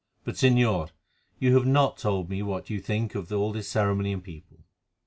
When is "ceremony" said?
3.69-4.13